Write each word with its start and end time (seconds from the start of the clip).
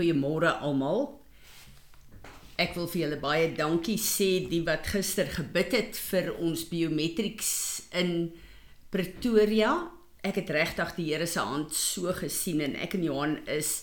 Goeiemôre 0.00 0.48
almal. 0.64 1.10
Ek 2.56 2.72
wil 2.72 2.86
vir 2.88 3.02
julle 3.02 3.16
baie 3.20 3.50
dankie 3.52 3.98
sê 4.00 4.46
die 4.48 4.62
wat 4.64 4.86
gister 4.88 5.28
gebid 5.28 5.76
het 5.76 5.98
vir 6.08 6.30
ons 6.40 6.62
biometrics 6.70 7.50
in 8.00 8.30
Pretoria. 8.88 9.74
Ek 10.24 10.40
het 10.40 10.54
regtig 10.56 10.94
die 10.96 11.10
Here 11.10 11.28
se 11.28 11.44
hand 11.44 11.76
so 11.76 12.14
gesien 12.16 12.64
en 12.64 12.78
ek 12.80 12.96
en 12.96 13.04
Johan 13.10 13.36
is 13.44 13.74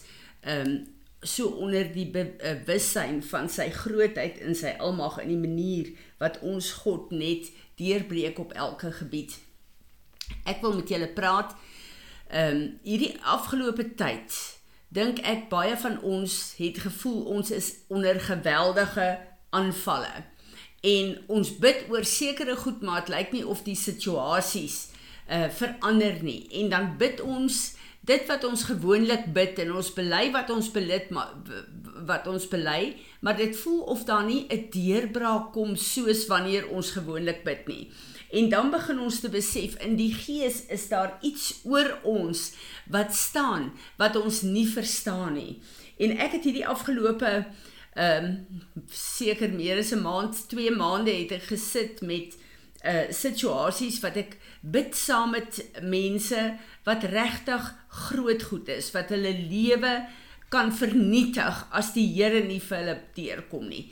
ehm 0.41 0.65
um, 0.65 0.75
so 1.21 1.53
onder 1.65 1.85
die 1.93 2.05
bewussyn 2.13 3.23
van 3.25 3.47
sy 3.49 3.71
grootheid 3.73 4.37
en 4.45 4.53
sy 4.57 4.75
almag 4.81 5.17
in 5.21 5.31
die 5.33 5.39
manier 5.41 5.87
wat 6.21 6.37
ons 6.45 6.69
God 6.83 7.09
net 7.13 7.49
deurbreek 7.77 8.37
op 8.41 8.53
elke 8.57 8.93
gebied. 9.03 9.33
Ek 10.45 10.61
wil 10.65 10.77
met 10.81 10.93
julle 10.93 11.13
praat 11.13 11.53
ehm 12.33 12.61
um, 12.61 12.69
hierdie 12.81 13.15
afgelope 13.21 13.91
tyd 14.01 14.56
dink 14.89 15.19
ek 15.19 15.49
baie 15.49 15.77
van 15.77 15.99
ons 16.01 16.53
het 16.57 16.79
gevoel 16.79 17.23
ons 17.37 17.51
is 17.51 17.73
onder 17.87 18.19
geweldige 18.19 19.17
aanvalle. 19.49 20.23
En 20.81 21.17
ons 21.27 21.55
bid 21.59 21.87
oor 21.89 22.05
sekere 22.05 22.55
goed, 22.55 22.81
maar 22.81 23.03
dit 23.05 23.15
lyk 23.15 23.33
nie 23.35 23.47
of 23.47 23.63
die 23.67 23.75
situasies 23.75 24.87
uh 25.27 25.49
verander 25.51 26.21
nie. 26.23 26.47
En 26.61 26.69
dan 26.69 26.93
bid 26.97 27.21
ons 27.21 27.75
dit 28.07 28.27
wat 28.29 28.43
ons 28.47 28.63
gewoonlik 28.63 29.25
bid 29.35 29.57
en 29.59 29.73
ons 29.75 29.89
bely 29.93 30.29
wat 30.31 30.51
ons 30.53 30.69
belid 30.71 31.09
maar 31.11 31.33
wat 32.07 32.27
ons 32.31 32.45
bely, 32.47 32.95
maar 33.19 33.35
dit 33.35 33.57
voel 33.57 33.81
of 33.91 34.05
daar 34.07 34.23
nie 34.23 34.45
'n 34.47 34.69
deurbraak 34.71 35.51
kom 35.51 35.75
soos 35.75 36.27
wanneer 36.27 36.69
ons 36.69 36.91
gewoonlik 36.91 37.43
bid 37.43 37.67
nie. 37.67 37.91
En 38.31 38.49
dan 38.49 38.71
begin 38.71 38.99
ons 38.99 39.19
te 39.19 39.29
besef 39.29 39.77
in 39.83 39.95
die 39.95 40.13
gees 40.13 40.65
is 40.73 40.87
daar 40.91 41.17
iets 41.21 41.61
oor 41.63 41.99
ons 42.03 42.51
wat 42.91 43.15
staan 43.15 43.71
wat 43.97 44.15
ons 44.19 44.41
nie 44.41 44.67
verstaan 44.67 45.33
nie. 45.33 45.61
En 45.97 46.17
ek 46.17 46.37
het 46.39 46.43
hierdie 46.43 46.67
afgelope 46.67 47.45
ehm 47.97 48.25
um, 48.25 48.33
seker 48.93 49.49
meer 49.49 49.79
as 49.81 49.91
'n 49.91 50.01
maand, 50.01 50.49
2 50.49 50.71
maande 50.71 51.11
het 51.11 51.31
ek 51.31 51.47
gesit 51.49 52.01
met 52.01 52.35
uh 52.85 53.09
situasies 53.09 53.99
wat 53.99 54.15
ek 54.15 54.37
bid 54.61 54.95
saam 54.95 55.31
met 55.31 55.65
mense 55.81 56.41
wat 56.85 57.03
regtig 57.03 57.73
groot 57.89 58.43
goed 58.43 58.69
is, 58.69 58.91
wat 58.91 59.09
hulle 59.09 59.33
lewe 59.33 60.05
kan 60.49 60.71
vernietig 60.71 61.65
as 61.75 61.91
die 61.95 62.07
Here 62.15 62.43
nie 62.45 62.61
vir 62.63 62.77
hulle 62.77 62.99
deurkom 63.17 63.67
nie. 63.67 63.87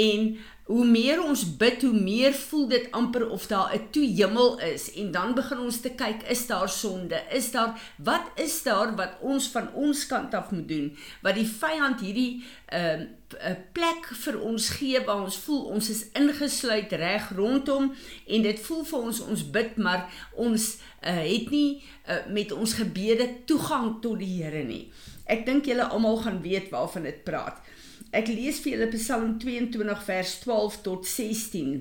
En 0.00 0.32
hoe 0.70 0.84
meer 0.86 1.18
ons 1.22 1.42
bid, 1.58 1.82
hoe 1.82 1.94
meer 1.94 2.34
voel 2.34 2.68
dit 2.70 2.84
amper 2.94 3.24
of 3.34 3.46
daar 3.50 3.74
'n 3.74 3.90
toe 3.90 4.06
hemel 4.06 4.58
is 4.60 4.92
en 4.94 5.10
dan 5.10 5.34
begin 5.34 5.58
ons 5.58 5.80
te 5.80 5.90
kyk, 5.90 6.22
is 6.22 6.46
daar 6.46 6.68
sonde? 6.68 7.22
Is 7.30 7.50
daar 7.50 7.80
wat 7.96 8.30
is 8.34 8.62
daar 8.62 8.96
wat 8.96 9.18
ons 9.20 9.48
van 9.48 9.74
ons 9.74 10.06
kant 10.06 10.34
af 10.34 10.50
moet 10.50 10.68
doen? 10.68 10.96
Wat 11.22 11.34
die 11.34 11.46
vyand 11.46 12.00
hierdie 12.00 12.42
'n 12.72 12.76
uh, 12.76 13.00
'n 13.50 13.56
plek 13.72 14.06
vir 14.22 14.40
ons 14.40 14.68
gee 14.68 15.04
waar 15.04 15.22
ons 15.22 15.36
voel 15.36 15.64
ons 15.64 15.90
is 15.90 16.06
ingesluit 16.12 16.92
reg 16.92 17.30
rondom 17.30 17.94
en 18.26 18.42
dit 18.42 18.60
voel 18.60 18.84
vir 18.84 18.98
ons 18.98 19.20
ons 19.20 19.50
bid 19.50 19.76
maar 19.76 20.10
ons 20.34 20.76
uh, 21.02 21.22
het 21.34 21.50
nie 21.50 21.82
uh, 22.08 22.26
met 22.28 22.52
ons 22.52 22.74
gebede 22.74 23.44
toegang 23.44 24.00
tot 24.02 24.18
die 24.18 24.42
Here 24.42 24.64
nie. 24.64 24.90
Ek 25.30 25.44
dink 25.46 25.68
julle 25.70 25.86
almal 25.86 26.18
gaan 26.24 26.40
weet 26.42 26.72
waarvan 26.74 27.06
dit 27.06 27.22
praat. 27.24 27.60
Ek 28.10 28.26
lees 28.26 28.58
vir 28.64 28.74
julle 28.74 28.90
Psalm 28.96 29.36
22 29.38 30.04
vers 30.08 30.36
12 30.42 30.78
tot 30.86 31.06
16. 31.06 31.74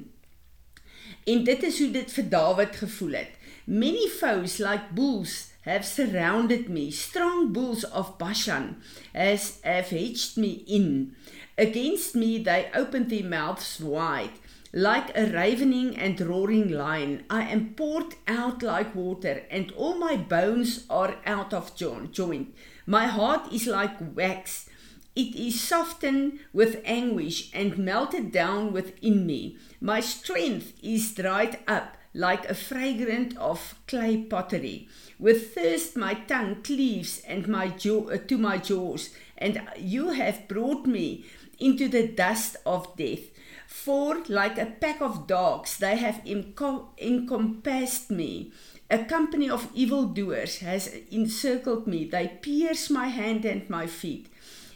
En 1.33 1.44
dit 1.44 1.64
is 1.64 1.80
hoe 1.81 1.92
dit 1.95 2.11
vir 2.17 2.27
Dawid 2.30 2.75
gevoel 2.83 3.16
het. 3.23 3.31
Many 3.66 4.05
foes 4.20 4.58
like 4.61 4.94
bulls 4.97 5.50
have 5.66 5.86
surrounded 5.86 6.70
me. 6.70 6.92
Strong 6.92 7.52
bulls 7.53 7.83
of 7.89 8.17
Bashan 8.17 8.77
has 9.14 9.58
have 9.64 9.89
hedged 9.89 10.38
me 10.38 10.64
in. 10.67 11.16
Against 11.58 12.16
me 12.16 12.38
they 12.44 12.70
opened 12.75 13.09
their 13.09 13.25
mouths 13.25 13.80
wide. 13.80 14.38
Like 14.72 15.17
a 15.17 15.25
ravening 15.25 15.97
and 15.97 16.22
roaring 16.22 16.70
lion, 16.70 17.23
I 17.27 17.42
am 17.49 17.73
poured 17.73 18.14
out 18.27 18.61
like 18.61 18.93
water, 18.93 19.42
and 19.49 19.71
all 19.71 19.98
my 19.98 20.16
bones 20.16 20.86
are 20.92 21.16
out 21.26 21.55
of 21.55 21.76
joint. 21.76 22.54
My 22.89 23.05
heart 23.05 23.54
is 23.54 23.67
like 23.67 24.16
wax 24.16 24.67
It 25.16 25.36
is 25.36 25.61
softened 25.61 26.39
with 26.52 26.82
anguish 26.83 27.52
and 27.54 27.77
melted 27.77 28.32
down 28.32 28.73
within 28.73 29.27
me. 29.27 29.58
My 29.80 30.00
strength 30.00 30.73
is 30.82 31.14
dried 31.14 31.60
up 31.67 31.98
like 32.16 32.49
a 32.49 32.55
fragrant 32.55 33.38
of 33.38 33.76
clay 33.88 34.23
pottery. 34.23 34.88
With 35.20 35.54
thirst 35.54 35.98
my 35.98 36.16
tongue 36.16 36.64
cleaves 36.64 37.22
and 37.28 37.48
my 37.48 37.67
jaw, 37.67 38.10
uh, 38.10 38.17
to 38.17 38.39
my 38.39 38.58
jaws, 38.58 39.11
and 39.38 39.61
you 39.78 40.10
have 40.10 40.48
brought 40.48 40.88
me 40.88 41.26
into 41.60 41.89
the 41.89 42.08
dust 42.08 42.55
of 42.66 42.98
death. 42.98 43.30
For 43.67 44.23
like 44.28 44.58
a 44.58 44.66
pack 44.66 44.99
of 44.99 45.28
dogs 45.28 45.78
they 45.78 45.95
have 45.98 46.26
encompassed 46.26 48.10
me. 48.10 48.52
A 48.92 49.05
company 49.05 49.50
of 49.50 49.67
evildoers 49.73 50.60
has 50.60 50.89
encircled 51.11 51.86
me. 51.86 52.05
They 52.05 52.27
pierce 52.42 52.89
my 52.89 53.08
hand 53.08 53.45
and 53.45 53.70
my 53.70 53.88
feet. 53.88 54.30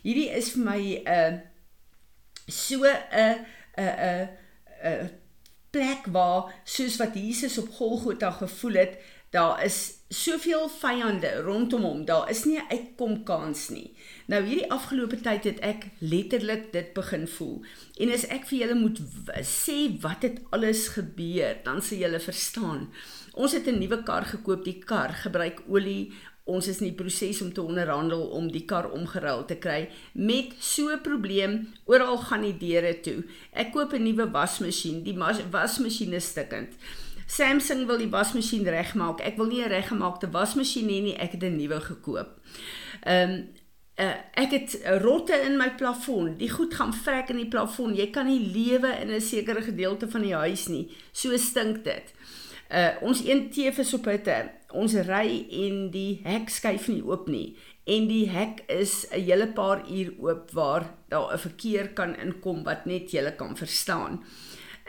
hierdie 0.03 0.29
is 0.35 0.51
vir 0.53 0.63
my 0.67 0.79
'n 1.07 1.07
uh, 1.07 1.39
so 2.47 2.83
'n 2.83 3.45
'n 3.77 4.29
'n 4.83 5.09
plek 5.71 6.05
waar 6.11 6.53
soos 6.63 6.97
wat 6.99 7.15
Jesus 7.15 7.57
op 7.57 7.69
Golgotha 7.69 8.31
gevoel 8.31 8.73
het, 8.73 8.97
daar 9.33 9.63
is 9.65 9.77
soveel 10.13 10.67
vyande 10.69 11.31
rondom 11.41 11.81
hom, 11.81 12.05
daar 12.05 12.29
is 12.29 12.43
nie 12.45 12.59
'n 12.59 12.69
uitkomkans 12.69 13.69
nie. 13.69 13.95
Nou 14.27 14.43
hierdie 14.43 14.71
afgelope 14.71 15.21
tyd 15.21 15.43
het 15.43 15.59
ek 15.59 15.89
letterlik 15.99 16.71
dit 16.71 16.93
begin 16.93 17.27
voel. 17.27 17.63
En 17.97 18.11
as 18.11 18.27
ek 18.27 18.45
vir 18.45 18.59
julle 18.59 18.75
moet 18.75 18.99
sê 19.41 19.99
wat 20.01 20.21
het 20.21 20.41
alles 20.49 20.87
gebeur, 20.87 21.57
dan 21.63 21.81
sal 21.81 21.97
julle 21.97 22.19
verstaan. 22.19 22.89
Ons 23.33 23.51
het 23.51 23.67
'n 23.67 23.79
nuwe 23.79 24.03
kar 24.03 24.25
gekoop, 24.25 24.63
die 24.63 24.79
kar 24.79 25.13
gebruik 25.13 25.61
olie 25.67 26.13
Ons 26.43 26.67
is 26.67 26.81
in 26.81 26.89
die 26.89 26.97
proses 26.99 27.37
om 27.41 27.53
te 27.55 27.63
onderhandel 27.63 28.25
om 28.35 28.49
die 28.51 28.65
kar 28.67 28.89
omgeruil 28.91 29.45
te 29.47 29.55
kry 29.55 29.87
met 30.11 30.51
so 30.59 30.91
'n 30.91 31.01
probleem 31.01 31.71
oral 31.85 32.17
gaan 32.17 32.41
die 32.41 32.57
deure 32.57 32.99
toe. 32.99 33.23
Ek 33.53 33.71
koop 33.71 33.93
'n 33.93 34.03
nuwe 34.03 34.29
wasmasjien, 34.29 35.03
die 35.03 35.15
wasmasjien 35.51 36.13
is 36.13 36.27
stikkend. 36.27 36.75
Samsung 37.33 37.87
wil 37.89 37.97
die 37.97 38.11
wasmasjien 38.11 38.67
regmaak. 38.69 39.21
Ek 39.25 39.37
wil 39.37 39.49
nie 39.49 39.63
'n 39.63 39.69
reggemaakte 39.69 40.29
wasmasjien 40.31 40.89
hê 40.89 41.01
nie, 41.01 41.17
ek 41.17 41.31
het 41.31 41.43
'n 41.43 41.57
nuwe 41.57 41.79
gekoop. 41.81 42.39
Ehm 43.01 43.29
um, 43.29 43.47
uh, 43.97 44.17
ek 44.33 44.51
het 44.51 44.79
rotte 45.01 45.35
in 45.45 45.57
my 45.57 45.69
plafon. 45.75 46.37
Die 46.37 46.49
goed 46.49 46.73
gaan 46.73 46.93
vrek 46.93 47.29
in 47.29 47.37
die 47.37 47.47
plafon. 47.47 47.95
Jy 47.95 48.09
kan 48.09 48.25
nie 48.25 48.39
lewe 48.53 48.91
in 49.01 49.11
'n 49.11 49.21
sekere 49.21 49.61
gedeelte 49.61 50.09
van 50.09 50.21
die 50.21 50.35
huis 50.35 50.67
nie. 50.67 50.91
So 51.11 51.37
stink 51.37 51.83
dit. 51.83 52.13
Uh 52.69 52.91
ons 53.01 53.25
een 53.25 53.49
teefs 53.49 53.93
op 53.93 54.05
hitte. 54.05 54.51
Ons 54.71 54.93
ry 54.93 55.45
en 55.51 55.91
die 55.91 56.21
hek 56.23 56.49
skuif 56.49 56.87
nie 56.87 57.03
oop 57.03 57.27
nie 57.27 57.55
en 57.83 58.07
die 58.07 58.29
hek 58.31 58.63
is 58.67 59.05
'n 59.11 59.19
hele 59.19 59.47
paar 59.47 59.83
uur 59.89 60.13
oop 60.19 60.51
waar 60.51 60.95
daar 61.09 61.33
'n 61.33 61.39
verkeer 61.39 61.93
kan 61.93 62.15
inkom 62.15 62.63
wat 62.63 62.85
net 62.85 63.11
jy 63.11 63.31
kan 63.35 63.57
verstaan. 63.57 64.23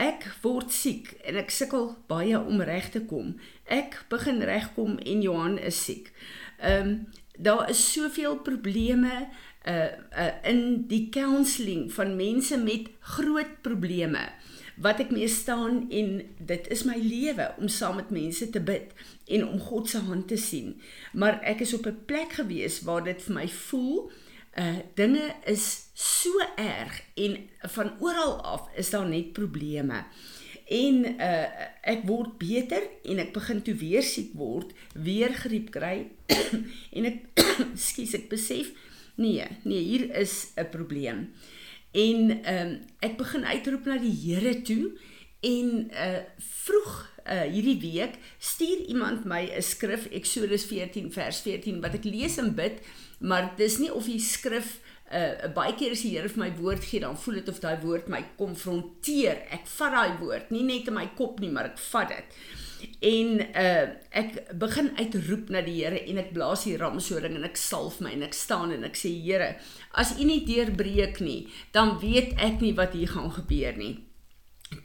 Ek 0.01 0.27
word 0.43 0.73
siek 0.75 1.13
en 1.23 1.37
ek 1.39 1.53
sukkel 1.55 1.93
baie 2.11 2.39
om 2.39 2.63
reg 2.67 2.91
te 2.91 3.05
kom. 3.07 3.37
Ek 3.71 4.01
begin 4.11 4.43
regkom 4.43 4.99
en 4.99 5.23
Johan 5.23 5.59
is 5.59 5.85
siek. 5.85 6.11
Ehm 6.59 6.89
um, 6.89 6.97
daar 7.35 7.71
is 7.71 7.81
soveel 7.93 8.37
probleme 8.47 9.29
uh, 9.67 9.91
uh 10.15 10.35
in 10.47 10.85
die 10.87 11.09
counselling 11.11 11.89
van 11.93 12.17
mense 12.17 12.55
met 12.59 12.93
groot 13.01 13.57
probleme 13.63 14.21
wat 14.77 15.01
ek 15.03 15.11
mee 15.15 15.29
staan 15.31 15.85
en 15.91 16.23
dit 16.39 16.69
is 16.75 16.85
my 16.87 16.95
lewe 16.99 17.49
om 17.59 17.69
saam 17.71 17.99
met 17.99 18.11
mense 18.15 18.51
te 18.51 18.63
bid 18.63 18.95
en 19.27 19.49
om 19.49 19.59
God 19.61 19.91
se 19.91 19.99
hand 19.99 20.29
te 20.29 20.39
sien. 20.39 20.75
Maar 21.13 21.41
ek 21.43 21.67
is 21.67 21.75
op 21.75 21.87
'n 21.87 22.05
plek 22.07 22.39
gewees 22.39 22.83
waar 22.83 23.05
dit 23.05 23.23
vir 23.23 23.35
my 23.35 23.49
voel 23.49 24.11
uh 24.59 24.79
dinge 24.95 25.35
is 25.45 25.84
so 25.95 26.43
erg 26.59 27.01
en 27.15 27.37
van 27.75 27.93
oral 28.01 28.43
af 28.43 28.69
is 28.77 28.91
daar 28.91 29.09
net 29.09 29.33
probleme. 29.33 30.05
En 30.67 31.05
uh 31.05 31.47
ek 31.85 32.07
word 32.09 32.39
beter 32.41 32.83
en 33.05 33.21
ek 33.21 33.35
begin 33.37 33.61
toe 33.63 33.75
weer 33.77 34.03
siek 34.03 34.33
word, 34.35 34.73
weer 34.97 35.35
griep 35.37 35.69
kry 35.71 36.09
en 36.97 37.09
ek 37.11 37.43
skus 37.89 38.15
ek 38.17 38.31
besef 38.33 38.73
nee, 39.21 39.45
nee, 39.63 39.83
hier 39.83 40.09
is 40.17 40.53
'n 40.57 40.69
probleem. 40.73 41.29
En 41.93 42.43
ehm 42.43 42.67
um, 42.67 42.79
ek 42.99 43.17
begin 43.17 43.45
uitroep 43.45 43.85
na 43.87 43.99
die 44.03 44.17
Here 44.25 44.63
toe 44.63 44.97
en 45.45 45.91
uh 45.93 46.23
vroeg 46.39 46.95
uh 47.29 47.45
hierdie 47.53 47.79
week 47.81 48.19
stuur 48.39 48.89
iemand 48.89 49.25
my 49.25 49.45
'n 49.47 49.63
skrif 49.63 50.09
Eksodus 50.11 50.65
14 50.65 51.13
vers 51.13 51.41
14 51.41 51.81
wat 51.81 51.95
ek 51.95 52.05
lees 52.05 52.37
en 52.37 52.55
bid, 52.55 52.81
maar 53.21 53.53
dis 53.57 53.79
nie 53.79 53.93
of 53.93 54.09
die 54.11 54.21
skrif 54.21 54.81
uh 55.13 55.53
baie 55.55 55.75
keer 55.77 55.93
as 55.93 56.03
die 56.03 56.15
Here 56.15 56.29
vir 56.33 56.41
my 56.41 56.51
woord 56.57 56.85
gee, 56.85 57.03
dan 57.05 57.17
voel 57.21 57.41
dit 57.41 57.49
of 57.53 57.61
daai 57.61 57.77
woord 57.83 58.09
my 58.09 58.23
konfronteer. 58.39 59.45
Ek 59.53 59.67
vat 59.77 59.93
daai 59.93 60.19
woord, 60.21 60.53
nie 60.55 60.65
net 60.65 60.89
in 60.89 60.97
my 60.97 61.09
kop 61.19 61.41
nie, 61.43 61.53
maar 61.53 61.73
ek 61.73 61.81
vat 61.91 62.15
dit. 62.15 62.39
En 63.05 63.41
uh 63.41 63.85
ek 64.17 64.39
begin 64.61 64.91
uitroep 64.99 65.53
na 65.53 65.63
die 65.65 65.77
Here 65.83 66.01
en 66.09 66.21
ek 66.23 66.33
blaas 66.37 66.65
die 66.69 66.79
ramshoring 66.81 67.37
en 67.37 67.47
ek 67.49 67.61
salf 67.61 68.01
my 68.05 68.15
en 68.17 68.25
ek 68.27 68.37
staan 68.37 68.73
en 68.75 68.85
ek 68.89 68.99
sê 68.99 69.13
Here, 69.13 69.55
as 69.93 70.17
U 70.19 70.25
nie 70.25 70.43
deurbreek 70.49 71.21
nie, 71.25 71.45
dan 71.77 71.99
weet 72.03 72.35
ek 72.41 72.61
nie 72.65 72.75
wat 72.77 72.97
hier 72.97 73.13
gaan 73.13 73.33
gebeur 73.35 73.77
nie. 73.81 73.95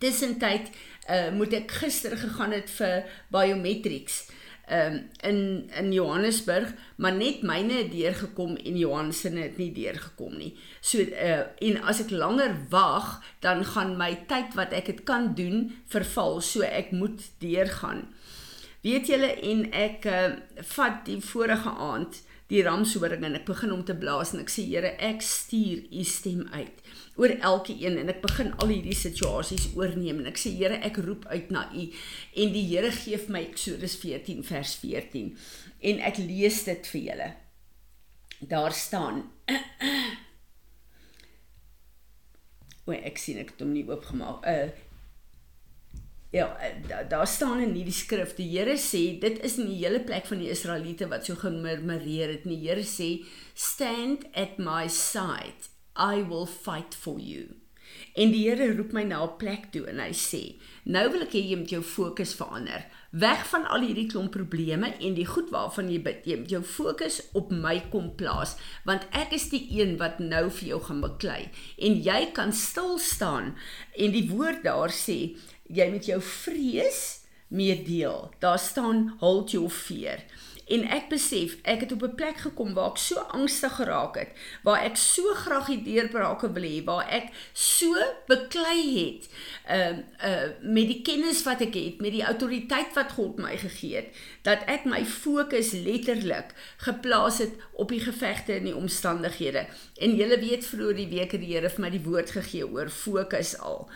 Tussentyd 0.03 0.73
uh 1.09 1.29
moet 1.33 1.55
ek 1.63 1.71
gister 1.79 2.13
gegaan 2.19 2.53
het 2.53 2.69
vir 2.69 3.07
biometrics 3.33 4.27
um, 4.71 4.99
in 5.21 5.69
in 5.77 5.91
Johannesburg, 5.93 6.73
maar 6.95 7.15
net 7.15 7.41
myne 7.41 7.73
het 7.73 7.91
deurgekom 7.91 8.55
en 8.55 8.77
Johan 8.77 9.13
se 9.13 9.29
het 9.29 9.57
nie 9.57 9.71
deurgekom 9.73 10.37
nie. 10.37 10.53
So 10.81 11.01
uh, 11.01 11.41
en 11.57 11.81
as 11.83 12.01
ek 12.05 12.13
langer 12.13 12.55
wag, 12.69 13.19
dan 13.43 13.65
gaan 13.65 13.97
my 13.97 14.13
tyd 14.29 14.55
wat 14.59 14.73
ek 14.77 14.91
dit 14.93 15.03
kan 15.03 15.33
doen 15.35 15.69
verval, 15.91 16.41
so 16.41 16.65
ek 16.65 16.91
moet 16.91 17.25
deurgaan. 17.43 18.07
Weet 18.81 19.11
julle 19.11 19.33
en 19.43 19.65
ek 19.75 20.05
uh, 20.07 20.25
vat 20.75 21.03
die 21.07 21.19
vorige 21.23 21.71
aand 21.75 22.21
die 22.49 22.63
ramshoring 22.65 23.21
en 23.27 23.37
ek 23.37 23.45
begin 23.45 23.73
om 23.75 23.83
te 23.85 23.93
blaas 23.97 24.31
en 24.33 24.41
ek 24.41 24.49
sê 24.49 24.63
Here, 24.65 24.95
ek 24.97 25.21
stuur 25.25 25.83
u 25.93 26.05
stem 26.07 26.47
uit 26.53 26.81
oor 27.19 27.33
elke 27.45 27.75
een 27.77 27.99
en 28.01 28.09
ek 28.09 28.23
begin 28.23 28.49
al 28.57 28.71
hierdie 28.73 28.97
situasies 28.97 29.67
oorneem 29.77 30.23
en 30.23 30.31
ek 30.31 30.41
sê 30.41 30.55
Here 30.57 30.79
ek 30.85 30.97
roep 31.05 31.27
uit 31.29 31.51
na 31.53 31.67
U 31.69 31.85
en 31.85 32.55
die 32.55 32.65
Here 32.71 32.89
gee 32.95 33.19
vir 33.21 33.35
my 33.35 33.43
Eksodus 33.51 33.99
14 34.01 34.41
vers 34.49 34.73
14 34.81 35.29
en 35.91 36.01
ek 36.09 36.21
lees 36.23 36.63
dit 36.65 36.89
vir 36.93 37.05
julle. 37.05 37.29
Daar 38.49 38.75
staan 38.75 39.23
O 42.89 42.95
ek 42.95 43.19
sien 43.21 43.37
ek 43.37 43.53
het 43.53 43.59
hom 43.61 43.75
nie 43.75 43.85
oopgemaak. 43.85 44.45
Uh 44.49 44.88
Ja, 46.31 46.57
daar 46.87 47.07
da 47.09 47.25
staan 47.25 47.59
in 47.63 47.71
hierdie 47.73 47.95
skrif, 47.95 48.35
die 48.37 48.51
Here 48.51 48.75
sê 48.77 49.01
dit 49.17 49.39
is 49.41 49.55
in 49.57 49.71
die 49.71 49.79
hele 49.79 50.03
plek 50.05 50.27
van 50.29 50.43
die 50.43 50.51
Israeliete 50.53 51.07
wat 51.09 51.25
so 51.25 51.33
gemurmureer 51.41 52.35
het. 52.35 52.45
Die 52.45 52.59
Here 52.67 52.85
sê 52.85 53.25
stand 53.57 54.27
at 54.37 54.61
my 54.61 54.85
side 54.93 55.73
I 55.97 56.21
will 56.21 56.45
fight 56.45 56.93
for 56.93 57.17
you. 57.17 57.57
En 58.13 58.29
die 58.29 58.43
Here 58.45 58.69
roep 58.77 58.93
my 58.93 59.03
na 59.09 59.23
'n 59.25 59.37
plek 59.41 59.71
toe 59.73 59.87
en 59.89 59.97
hy 59.97 60.13
sê, 60.13 60.43
nou 60.85 61.09
wil 61.09 61.25
ek 61.25 61.33
hê 61.33 61.41
jy 61.49 61.57
moet 61.57 61.73
jou 61.73 61.81
fokus 61.81 62.35
verander. 62.37 62.85
Weg 63.11 63.47
van 63.49 63.65
al 63.65 63.81
hierdie 63.81 64.07
klomp 64.09 64.31
probleme 64.31 64.93
en 65.01 65.15
die 65.15 65.25
goed 65.25 65.49
waarvan 65.49 65.89
jy 65.89 65.99
bid. 66.01 66.25
Jy 66.25 66.37
moet 66.37 66.49
jou 66.49 66.61
fokus 66.61 67.21
op 67.33 67.49
my 67.51 67.79
kom 67.89 68.15
plaas, 68.15 68.55
want 68.85 69.07
ek 69.11 69.33
is 69.33 69.49
die 69.49 69.65
een 69.81 69.97
wat 69.97 70.19
nou 70.19 70.49
vir 70.49 70.67
jou 70.67 70.79
gaan 70.79 71.01
beklei. 71.01 71.49
En 71.77 72.03
jy 72.03 72.31
kan 72.33 72.53
stil 72.53 72.99
staan 72.99 73.55
en 73.97 74.11
die 74.11 74.29
woord 74.29 74.63
daar 74.63 74.93
sê, 74.93 75.35
jy 75.69 75.89
met 75.93 76.09
jou 76.09 76.19
vrees 76.21 77.19
meedeel. 77.47 78.29
Daar 78.41 78.59
staan 78.59 79.15
hold 79.21 79.53
your 79.55 79.69
fear 79.69 80.25
en 80.69 80.85
ek 80.93 81.07
besef 81.09 81.55
ek 81.67 81.83
het 81.83 81.93
op 81.95 82.03
'n 82.05 82.15
plek 82.15 82.37
gekom 82.45 82.73
waar 82.73 82.91
ek 82.93 82.97
so 83.01 83.15
angstig 83.33 83.73
geraak 83.75 84.15
het, 84.15 84.31
waar 84.63 84.83
ek 84.83 84.97
so 84.97 85.33
graag 85.33 85.67
die 85.67 85.81
deurbrake 85.81 86.51
wil 86.53 86.63
hê, 86.63 86.83
waar 86.85 87.07
ek 87.09 87.33
so 87.53 87.95
beklei 88.27 88.81
het 88.97 89.23
uh 89.69 89.97
uh 90.29 90.49
met 90.61 90.87
die 90.87 91.01
kennis 91.01 91.43
wat 91.43 91.61
ek 91.61 91.73
het, 91.73 92.01
met 92.01 92.11
die 92.11 92.23
autoriteit 92.23 92.93
wat 92.93 93.11
God 93.11 93.37
my 93.37 93.57
gegee 93.57 93.95
het, 93.95 94.13
dat 94.41 94.59
ek 94.67 94.85
my 94.85 95.05
fokus 95.05 95.71
letterlik 95.71 96.53
geplaas 96.77 97.37
het 97.37 97.53
op 97.73 97.89
die 97.89 98.01
gevegte 98.01 98.53
en 98.53 98.63
die 98.63 98.75
omstandighede. 98.75 99.65
En 99.97 100.15
julle 100.15 100.39
weet 100.39 100.65
vroeër 100.65 100.95
die 100.95 101.09
week 101.09 101.31
het 101.31 101.41
die 101.41 101.53
Here 101.53 101.69
vir 101.69 101.81
my 101.81 101.89
die 101.89 102.05
woord 102.05 102.31
gegee 102.31 102.67
oor 102.67 102.89
fokus 102.89 103.57
al. 103.57 103.89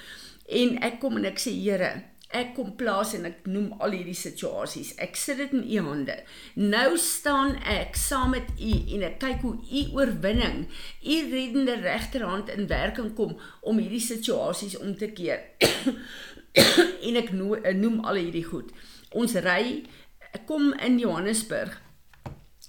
En 0.49 0.79
ek 0.83 0.99
kom 0.99 1.17
en 1.19 1.29
ek 1.29 1.39
sê 1.39 1.53
Here, 1.55 1.91
ek 2.33 2.55
kom 2.57 2.71
plaas 2.77 3.13
en 3.13 3.27
ek 3.29 3.45
noem 3.45 3.69
al 3.83 3.93
hierdie 3.93 4.17
situasies. 4.17 4.93
Ek 5.01 5.15
sit 5.19 5.37
dit 5.39 5.53
in 5.53 5.63
u 5.63 5.83
hande. 5.89 6.15
Nou 6.57 6.97
staan 6.99 7.55
ek 7.69 7.97
saam 7.99 8.33
met 8.33 8.49
u 8.57 8.73
en 8.95 9.05
ek 9.09 9.19
kyk 9.21 9.45
hoe 9.45 9.53
u 9.61 9.83
oorwinning, 9.99 10.65
u 11.05 11.19
reddende 11.29 11.77
regterhand 11.83 12.49
in 12.53 12.67
werking 12.71 13.13
kom 13.17 13.37
om 13.61 13.81
hierdie 13.81 14.03
situasies 14.03 14.79
om 14.81 14.95
te 14.97 15.11
keer. 15.13 15.45
en 17.07 17.21
ek 17.21 17.31
noem, 17.37 17.69
noem 17.77 18.01
al 18.01 18.21
hierdie 18.23 18.45
goed. 18.49 18.73
Ons 19.13 19.37
ry 19.45 19.83
kom 20.49 20.71
in 20.81 20.97
Johannesburg. 21.01 21.77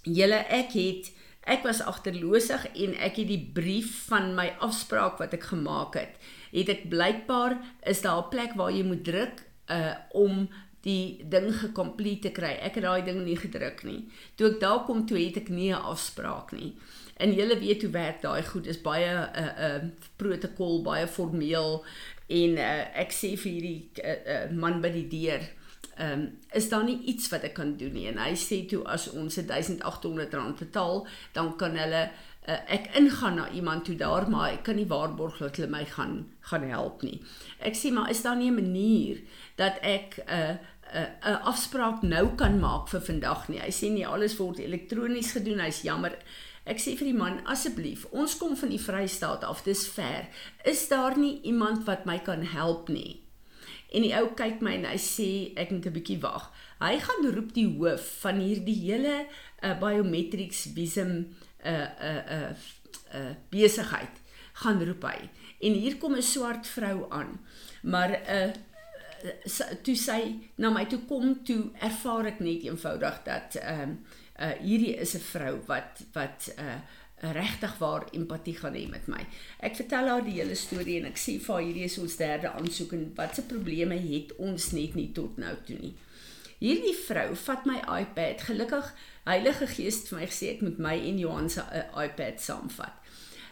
Julle 0.04 0.44
ek 0.52 0.76
het 0.76 1.12
ek 1.48 1.64
was 1.64 1.82
agterloosig 1.84 2.62
en 2.72 2.94
ek 3.04 3.18
het 3.20 3.28
die 3.28 3.42
brief 3.56 4.06
van 4.08 4.30
my 4.36 4.46
afspraak 4.64 5.18
wat 5.20 5.34
ek 5.36 5.50
gemaak 5.50 5.96
het 6.00 6.16
het 6.54 6.70
ek 6.70 6.88
blykbaar 6.88 7.58
is 7.82 8.02
daar 8.02 8.22
'n 8.24 8.30
plek 8.30 8.54
waar 8.54 8.72
jy 8.72 8.84
moet 8.84 9.04
druk 9.04 9.42
uh 9.70 9.94
om 10.12 10.48
die 10.84 11.24
ding 11.28 11.48
gekomplete 11.56 12.28
te 12.28 12.34
kry. 12.36 12.52
Ek 12.60 12.76
het 12.76 12.84
daai 12.84 13.04
ding 13.04 13.24
nie 13.24 13.36
gedruk 13.40 13.82
nie. 13.88 14.04
Toe 14.36 14.50
ek 14.52 14.60
daar 14.60 14.84
kom 14.84 15.06
toe 15.08 15.18
het 15.18 15.36
ek 15.36 15.48
nie 15.48 15.72
'n 15.72 15.80
afspraak 15.80 16.52
nie. 16.52 16.76
En 17.16 17.32
julle 17.32 17.58
weet 17.58 17.82
hoe 17.82 17.90
werk 17.90 18.22
daai 18.22 18.42
goed. 18.42 18.66
Is 18.66 18.82
baie 18.82 19.08
'n 19.08 19.28
uh, 19.42 19.52
'n 19.58 19.84
uh, 19.84 19.90
protokol, 20.16 20.82
baie 20.82 21.06
formeel 21.06 21.84
en 22.26 22.50
uh, 22.56 23.00
ek 23.00 23.12
sê 23.12 23.36
vir 23.36 23.52
hierdie 23.52 23.90
uh, 24.04 24.16
uh, 24.34 24.50
man 24.52 24.80
by 24.80 24.90
die 24.92 25.08
deur, 25.08 25.42
ehm 25.96 26.12
um, 26.12 26.22
is 26.52 26.68
daar 26.68 26.84
nie 26.84 26.98
iets 27.10 27.28
wat 27.30 27.44
ek 27.44 27.54
kan 27.54 27.76
doen 27.76 27.92
nie. 27.92 28.06
En 28.10 28.18
hy 28.18 28.32
sê 28.34 28.64
toe 28.66 28.82
as 28.90 29.10
ons 29.10 29.36
1800 29.36 30.34
rand 30.34 30.58
betaal, 30.58 31.06
dan 31.32 31.56
kan 31.56 31.76
hulle 31.76 32.10
uh, 32.48 32.60
ek 32.68 32.90
ingaan 32.98 33.34
na 33.34 33.48
iemand 33.50 33.84
toe 33.84 33.96
daar 33.96 34.28
maar 34.30 34.52
ek 34.52 34.62
kan 34.68 34.76
nie 34.76 34.88
waarborg 34.88 35.38
dat 35.38 35.56
hulle 35.56 35.70
my 35.70 35.84
gaan 35.84 36.24
gaan 36.50 36.68
help 36.68 37.02
nie. 37.02 37.22
Ek 37.58 37.76
sê 37.78 37.92
maar 37.92 38.10
is 38.10 38.22
daar 38.22 38.36
nie 38.36 38.50
'n 38.50 38.54
manier 38.54 39.20
dat 39.56 39.78
ek 39.82 40.18
'n 40.18 40.30
uh, 40.30 40.56
'n 40.94 40.96
uh, 40.96 41.30
uh, 41.30 41.46
afspraak 41.46 42.02
nou 42.02 42.34
kan 42.36 42.60
maak 42.60 42.88
vir 42.88 43.00
vandag 43.00 43.48
nie. 43.48 43.60
Hy 43.60 43.70
sê 43.70 43.90
nie 43.90 44.06
alles 44.06 44.36
word 44.36 44.58
elektronies 44.58 45.32
gedoen. 45.32 45.60
Hy's 45.60 45.82
jammer. 45.82 46.12
Ek 46.64 46.78
sê 46.78 46.94
vir 46.96 47.10
die 47.10 47.16
man 47.16 47.42
asseblief, 47.44 48.06
ons 48.16 48.38
kom 48.40 48.56
van 48.56 48.70
die 48.72 48.80
Vrystaat 48.80 49.42
af, 49.44 49.62
dis 49.66 49.88
ver. 49.88 50.28
Is 50.64 50.88
daar 50.88 51.18
nie 51.18 51.40
iemand 51.44 51.84
wat 51.84 52.06
my 52.08 52.18
kan 52.24 52.42
help 52.42 52.88
nie? 52.88 53.20
En 53.92 54.02
die 54.02 54.14
ou 54.16 54.30
kyk 54.34 54.62
my 54.64 54.72
en 54.78 54.86
hy 54.88 54.96
sê 54.96 55.28
ek 55.60 55.70
moet 55.70 55.86
'n 55.86 55.92
bietjie 55.92 56.20
wag. 56.22 56.50
Hy 56.80 56.98
gaan 56.98 57.28
roep 57.34 57.52
die 57.54 57.68
hoof 57.68 58.06
van 58.22 58.40
hierdie 58.40 58.80
hele 58.80 59.26
uh, 59.62 59.74
biometrics 59.78 60.72
visum 60.74 61.36
'n 61.64 61.88
'n 62.00 62.22
'n 62.28 62.56
'n 63.12 63.36
besigheid 63.50 64.22
gaan 64.62 64.84
roep 64.84 65.02
hy. 65.02 65.30
En 65.60 65.72
hier 65.72 65.96
kom 65.96 66.14
'n 66.14 66.22
swart 66.22 66.66
vrou 66.66 67.06
aan. 67.10 67.40
Maar 67.82 68.10
'n 68.10 68.30
uh, 68.30 68.52
uh, 69.24 69.72
toe 69.82 69.96
sy 69.96 70.20
na 70.54 70.70
my 70.70 70.84
toe 70.86 71.00
kom 71.08 71.44
toe 71.44 71.70
ervaar 71.80 72.26
ek 72.26 72.40
net 72.40 72.62
eenvoudig 72.62 73.22
dat 73.24 73.56
ehm 73.60 73.80
um, 73.80 73.98
uh, 74.40 74.52
hierdie 74.60 74.96
is 74.96 75.14
'n 75.14 75.24
vrou 75.32 75.60
wat 75.66 76.04
wat 76.12 76.52
'n 76.56 76.60
uh, 76.60 76.80
regtig 77.32 77.78
waar 77.78 78.06
empatie 78.12 78.56
gaan 78.56 78.74
hê 78.74 78.88
met 78.90 79.06
my. 79.06 79.26
Ek 79.60 79.76
vertel 79.76 80.08
haar 80.08 80.24
die 80.24 80.40
hele 80.40 80.54
storie 80.54 80.98
en 81.00 81.06
ek 81.06 81.18
sê 81.18 81.38
vir 81.40 81.54
haar 81.54 81.64
hierdie 81.64 81.84
is 81.84 81.98
ons 81.98 82.16
derde 82.16 82.50
aansoek 82.50 82.92
en 82.92 83.12
watse 83.16 83.42
probleme 83.42 83.96
het 83.96 84.36
ons 84.36 84.72
net 84.72 84.94
nie 84.94 85.12
tot 85.12 85.36
nou 85.36 85.54
toe 85.66 85.78
nie. 85.80 85.94
Hierdie 86.58 86.94
vrou 87.06 87.34
vat 87.46 87.66
my 87.66 87.80
iPad. 88.00 88.44
Gelukkig 88.48 88.92
Heilige 89.24 89.66
Gees 89.66 90.02
het 90.02 90.12
vir 90.12 90.20
my 90.20 90.28
gesê 90.30 90.50
ek 90.54 90.62
moet 90.64 90.78
my 90.78 90.94
en 91.10 91.18
Johan 91.18 91.48
se 91.50 91.64
uh, 91.64 91.86
iPad 92.04 92.42
saamvat. 92.42 93.00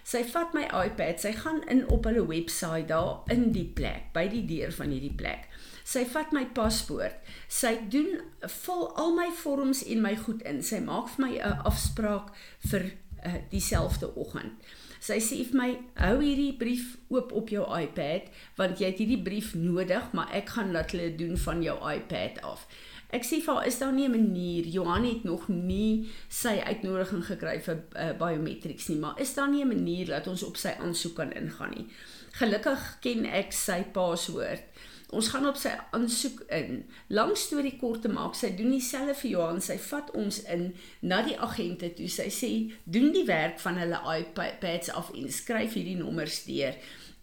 Sy 0.03 0.25
vat 0.33 0.55
my 0.55 0.65
iPad, 0.67 1.21
sy 1.23 1.31
gaan 1.39 1.61
in 1.71 1.85
op 1.95 2.09
hulle 2.09 2.25
webwerf 2.27 2.89
daar 2.89 3.23
in 3.31 3.53
die 3.55 3.69
plek, 3.77 4.11
by 4.15 4.27
die 4.31 4.43
deur 4.49 4.75
van 4.75 4.91
hierdie 4.91 5.15
plek. 5.15 5.47
Sy 5.87 6.03
vat 6.11 6.35
my 6.35 6.43
paspoort. 6.55 7.23
Sy 7.51 7.77
doen 7.91 8.17
vul 8.65 8.85
al 8.99 9.15
my 9.15 9.29
vorms 9.43 9.85
en 9.87 10.03
my 10.03 10.15
goed 10.19 10.43
in. 10.47 10.63
Sy 10.63 10.83
maak 10.83 11.09
vir 11.15 11.27
my 11.27 11.33
'n 11.39 11.63
afspraak 11.71 12.35
vir 12.71 12.93
uh, 13.27 13.39
dieselfde 13.51 14.11
oggend. 14.15 14.59
Sy 15.03 15.19
sê 15.19 15.41
vir 15.43 15.59
my, 15.59 15.71
hou 15.99 16.21
hierdie 16.21 16.53
brief 16.59 16.97
oop 17.11 17.33
op 17.35 17.49
jou 17.51 17.65
iPad 17.67 18.29
want 18.55 18.79
jy 18.79 18.93
het 18.93 19.01
hierdie 19.03 19.23
brief 19.23 19.55
nodig, 19.59 20.13
maar 20.15 20.31
ek 20.31 20.55
gaan 20.55 20.71
laat 20.71 20.95
hulle 20.95 21.17
doen 21.19 21.35
van 21.37 21.63
jou 21.63 21.75
iPad 21.91 22.39
af. 22.47 22.67
Ek 23.13 23.27
sê 23.29 23.43
vir 23.45 23.55
haar, 23.55 23.67
is 23.69 23.79
daar 23.79 23.93
nie 23.93 24.07
'n 24.09 24.11
manier? 24.11 24.65
Johan 24.65 25.05
het 25.05 25.25
nog 25.25 25.49
nie 25.49 26.09
sy 26.29 26.63
uitnodiging 26.65 27.25
gekry 27.27 27.61
vir 27.61 27.83
uh, 27.97 28.13
biometrics 28.19 28.89
nie, 28.89 28.97
maar 28.99 29.21
is 29.21 29.35
daar 29.35 29.51
nie 29.51 29.63
'n 29.65 29.69
manier 29.69 30.07
dat 30.07 30.27
ons 30.27 30.43
op 30.43 30.57
sy 30.57 30.73
aansoek 30.81 31.15
kan 31.15 31.33
ingaan 31.33 31.71
nie? 31.77 31.87
Gelukkig 32.33 32.99
ken 33.01 33.27
ek 33.27 33.53
sy 33.53 33.85
paswoord. 33.93 34.65
Ons 35.13 35.29
gaan 35.29 35.45
op 35.47 35.57
sy 35.61 35.75
aansoek 35.91 36.41
in. 36.49 36.85
Lang 37.09 37.37
storie 37.37 37.77
kort 37.77 38.03
te 38.03 38.09
maak, 38.09 38.35
sy 38.35 38.55
doen 38.57 38.71
dieselfde 38.71 39.15
vir 39.15 39.31
Johan. 39.31 39.61
Sy 39.61 39.77
vat 39.79 40.11
ons 40.17 40.43
in 40.43 40.75
na 41.01 41.21
die 41.23 41.37
agente 41.39 41.93
toe. 41.93 42.09
Sy 42.09 42.31
sê, 42.31 42.73
"Doen 42.85 43.13
die 43.13 43.27
werk 43.27 43.61
van 43.61 43.77
hulle 43.77 44.01
iPads 44.17 44.91
af 44.91 45.13
en 45.15 45.33
skryf 45.33 45.75
hierdie 45.75 45.97
nommers 45.97 46.45
deur." 46.45 46.75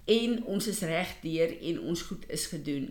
En 0.10 0.39
ons 0.50 0.68
is 0.72 0.82
reg 0.89 1.12
deur 1.22 1.51
en 1.70 1.80
ons 1.92 2.01
goed 2.10 2.25
is 2.34 2.48
gedoen. 2.50 2.89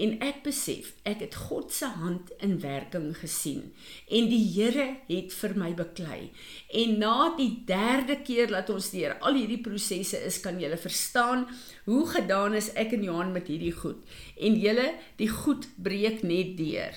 En 0.00 0.14
ek 0.24 0.42
besef, 0.46 0.92
ek 1.08 1.24
het 1.24 1.36
God 1.48 1.74
se 1.74 1.88
hand 1.98 2.30
in 2.44 2.56
werking 2.62 3.10
gesien 3.18 3.66
en 4.08 4.30
die 4.30 4.42
Here 4.54 4.86
het 5.08 5.34
vir 5.34 5.56
my 5.58 5.72
beklei. 5.76 6.30
En 6.82 6.96
na 7.02 7.32
die 7.36 7.50
derde 7.68 8.20
keer 8.24 8.52
dat 8.54 8.70
ons 8.72 8.92
deur 8.94 9.18
al 9.18 9.36
hierdie 9.40 9.60
prosesse 9.64 10.22
is, 10.26 10.40
kan 10.44 10.60
jy 10.62 10.70
verstaan 10.80 11.46
hoe 11.88 12.06
gedaan 12.14 12.56
is 12.58 12.72
ek 12.78 12.94
en 12.96 13.04
Johan 13.10 13.34
met 13.34 13.50
hierdie 13.50 13.74
goed. 13.74 14.00
En 14.38 14.58
julle, 14.62 14.92
die 15.18 15.30
goed 15.30 15.68
breek 15.82 16.22
net 16.22 16.56
deur. 16.60 16.96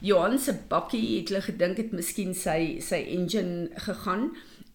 Johan 0.00 0.38
se 0.40 0.54
bakkie 0.68 1.18
het 1.18 1.28
hulle 1.28 1.42
gedink 1.44 1.80
het 1.80 1.90
miskien 1.92 2.32
sy 2.36 2.78
sy 2.84 3.02
engine 3.16 3.68
gegaan 3.84 4.30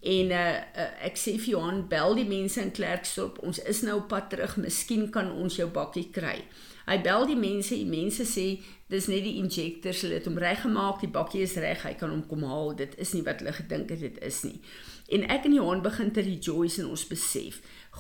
En 0.06 0.32
uh, 0.32 0.46
uh 0.78 0.92
ek 1.08 1.18
sê 1.18 1.34
vir 1.42 1.56
Johan, 1.56 1.86
bel 1.90 2.14
die 2.20 2.28
mense 2.30 2.62
in 2.62 2.72
Klerksdorp. 2.76 3.40
Ons 3.46 3.62
is 3.66 3.82
nou 3.88 3.98
op 4.04 4.10
pad 4.12 4.30
terug. 4.30 4.58
Miskien 4.62 5.08
kan 5.14 5.32
ons 5.34 5.58
jou 5.58 5.68
bakkie 5.74 6.12
kry. 6.14 6.44
Hy 6.86 6.98
bel 7.02 7.26
die 7.32 7.40
mense. 7.40 7.74
Die 7.74 7.90
mense 7.90 8.28
sê 8.30 8.46
dis 8.94 9.08
net 9.10 9.26
die 9.26 9.40
injectors. 9.42 10.04
Hulle 10.06 10.20
het 10.20 10.30
hom 10.30 10.38
reggemaak. 10.42 11.02
Die 11.02 11.10
bakkie 11.10 11.42
is 11.48 11.58
reg. 11.58 11.82
Hy 11.88 11.96
kan 11.98 12.14
hom 12.14 12.22
kom 12.30 12.46
haal. 12.46 12.76
Dit 12.78 12.94
is 13.02 13.16
nie 13.18 13.24
wat 13.26 13.42
hulle 13.42 13.56
gedink 13.58 13.96
het 13.96 14.04
dit 14.06 14.22
is 14.26 14.44
nie. 14.46 14.60
En 15.10 15.26
ek 15.30 15.50
en 15.50 15.58
Johan 15.58 15.82
begin 15.86 16.14
te 16.14 16.22
rejoice 16.26 16.82
en 16.82 16.90
ons 16.94 17.08
besef, 17.10 17.60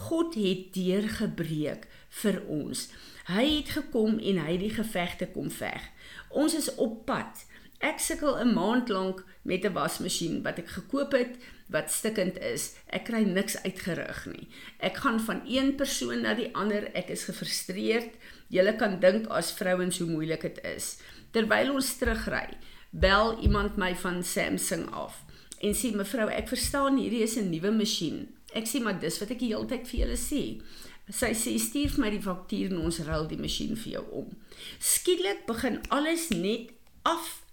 God 0.09 0.33
het 0.37 0.71
deurgebreek 0.73 1.85
vir 2.21 2.39
ons. 2.49 2.87
Hy 3.29 3.43
het 3.49 3.73
gekom 3.77 4.17
en 4.17 4.39
hy 4.41 4.55
het 4.55 4.63
die 4.63 4.73
gevegte 4.73 5.27
kom 5.33 5.51
veg. 5.53 5.85
Ons 6.29 6.57
is 6.57 6.71
op 6.81 7.03
pad. 7.09 7.45
Ek 7.79 7.99
sukkel 7.99 8.37
'n 8.39 8.53
maand 8.53 8.89
lank 8.89 9.23
met 9.43 9.65
'n 9.65 9.73
wasmasjien 9.73 10.43
wat 10.43 10.57
ek 10.57 10.67
gekoop 10.67 11.11
het 11.11 11.37
wat 11.69 11.91
stikkend 11.91 12.37
is. 12.37 12.75
Ek 12.87 13.05
kry 13.05 13.23
niks 13.23 13.57
uitgerig 13.63 14.25
nie. 14.25 14.47
Ek 14.79 14.97
gaan 14.97 15.19
van 15.19 15.41
een 15.47 15.75
persoon 15.75 16.21
na 16.21 16.33
die 16.33 16.55
ander. 16.55 16.91
Ek 16.93 17.09
is 17.09 17.23
gefrustreerd. 17.23 18.13
Julle 18.47 18.75
kan 18.75 18.99
dink 18.99 19.27
as 19.27 19.51
vrouens 19.51 19.99
hoe 19.99 20.07
moeilik 20.07 20.41
dit 20.41 20.59
is. 20.63 20.97
Terwyl 21.31 21.73
ons 21.73 21.97
terugry, 21.97 22.57
bel 22.91 23.39
iemand 23.41 23.77
my 23.77 23.95
van 23.95 24.23
Samsung 24.23 24.89
af 24.91 25.25
en 25.65 25.73
sê 25.73 25.91
mevrou, 25.95 26.27
ek 26.29 26.49
verstaan 26.51 26.99
hierdie 26.99 27.23
is 27.23 27.37
'n 27.37 27.49
nuwe 27.49 27.71
masjien. 27.71 28.27
Ek 28.53 28.65
sê 28.67 28.81
maar 28.81 28.99
dis 28.99 29.19
wat 29.19 29.31
ek 29.31 29.39
die 29.39 29.53
hele 29.53 29.65
tyd 29.65 29.87
vir 29.87 29.99
julle 29.99 30.17
sê. 30.17 30.61
Sy 31.09 31.33
sê 31.33 31.59
stuur 31.59 31.89
vir 31.89 32.01
my 32.01 32.09
die 32.09 32.21
faktuur 32.21 32.71
en 32.71 32.85
ons 32.85 32.99
ruil 32.99 33.27
die 33.27 33.37
masjien 33.37 33.75
vir 33.75 33.91
jou 33.93 34.05
om. 34.11 34.37
Skielik 34.79 35.45
begin 35.45 35.81
alles 35.89 36.29
net 36.29 36.71
af 37.03 37.44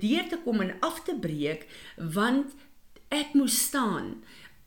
deur 0.00 0.28
te 0.28 0.38
kom 0.44 0.60
en 0.64 0.74
af 0.80 1.02
te 1.06 1.14
breek 1.14 1.66
want 1.96 2.54
ek 3.14 3.34
moes 3.38 3.58
staan 3.68 4.16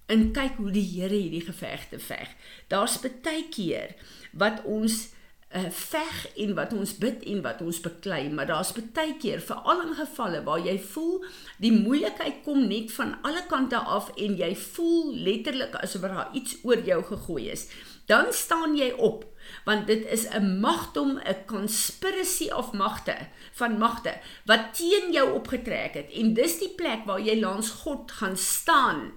en 0.10 0.32
kyk 0.34 0.58
hoe 0.58 0.72
die 0.74 0.86
Here 0.86 1.14
hierdie 1.14 1.46
gevegte 1.46 2.00
veg. 2.02 2.32
Daar's 2.72 2.98
baie 3.04 3.46
keer 3.54 3.94
wat 4.34 4.64
ons 4.66 5.10
uh, 5.54 5.68
veg 5.70 6.18
en 6.46 6.56
wat 6.58 6.74
ons 6.74 6.96
bid 7.02 7.24
en 7.30 7.44
wat 7.46 7.62
ons 7.66 7.82
beklei, 7.86 8.24
maar 8.34 8.50
daar's 8.50 8.74
baie 8.74 9.16
keer 9.22 9.42
veral 9.46 9.84
in 9.86 9.96
gevalle 9.98 10.42
waar 10.48 10.62
jy 10.66 10.78
voel 10.92 11.26
die 11.62 11.74
moeilikheid 11.76 12.42
kom 12.46 12.66
net 12.70 12.94
van 12.96 13.16
alle 13.28 13.46
kante 13.52 13.78
af 13.78 14.12
en 14.18 14.38
jy 14.40 14.52
voel 14.74 15.14
letterlik 15.30 15.78
asof 15.82 16.08
daar 16.10 16.34
iets 16.38 16.58
oor 16.64 16.82
jou 16.86 17.02
gegooi 17.14 17.50
is. 17.54 17.68
Dan 18.10 18.34
staan 18.34 18.78
jy 18.78 18.92
op 18.98 19.28
want 19.66 19.88
dit 19.88 20.06
is 20.06 20.28
'n 20.30 20.60
magdom 20.60 21.20
'n 21.20 21.46
conspiracy 21.46 22.50
of 22.52 22.72
magte 22.72 23.18
van 23.52 23.78
magte 23.78 24.14
wat 24.46 24.74
teen 24.74 25.12
jou 25.12 25.34
opgetrek 25.34 25.94
het. 25.94 26.10
En 26.12 26.34
dis 26.34 26.60
die 26.60 26.74
plek 26.76 27.06
waar 27.06 27.22
jy 27.22 27.40
langs 27.40 27.70
God 27.70 28.12
gaan 28.12 28.38
staan 28.38 29.12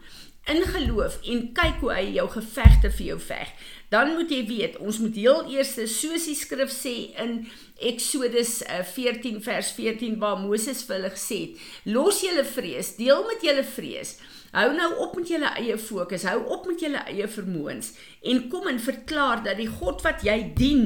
in 0.45 0.62
geloof 0.62 1.19
en 1.23 1.53
kyk 1.55 1.79
hoe 1.81 1.93
hy 1.93 2.07
jou 2.17 2.29
gevegte 2.31 2.91
vir 2.91 3.07
jou 3.07 3.21
veg. 3.21 3.51
Dan 3.93 4.15
moet 4.17 4.31
jy 4.31 4.41
weet 4.49 4.79
ons 4.83 4.99
moet 4.99 5.15
heel 5.15 5.45
eers 5.53 5.75
soos 6.01 6.27
die 6.27 6.35
skrif 6.39 6.73
sê 6.73 6.95
in 7.23 7.47
Eksodus 7.83 8.62
14 8.95 9.37
eh, 9.37 9.43
vers 9.43 9.71
14 9.77 10.19
waar 10.19 10.41
Moses 10.41 10.83
vir 10.87 10.97
hulle 10.97 11.11
gesê 11.15 11.39
het 11.45 11.93
los 11.95 12.23
julle 12.25 12.45
vrees 12.45 12.95
deel 12.97 13.25
met 13.27 13.43
julle 13.43 13.65
vrees 13.67 14.17
Hou 14.53 14.67
nou 14.77 14.91
op 15.01 15.15
met 15.17 15.31
julle 15.33 15.49
eie 15.57 15.79
fokus, 15.81 16.27
hou 16.29 16.43
op 16.53 16.67
met 16.69 16.83
julle 16.85 17.01
eie 17.09 17.25
vermoëns 17.25 17.87
en 18.29 18.43
kom 18.53 18.67
en 18.69 18.81
verklaar 18.85 19.41
dat 19.47 19.57
die 19.57 19.69
God 19.81 20.03
wat 20.05 20.21
jy 20.27 20.35
dien, 20.59 20.83